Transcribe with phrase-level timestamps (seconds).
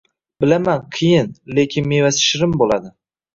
[0.43, 1.29] Bilaman qiyin
[1.59, 2.93] lekin mevasi shirin boʻladi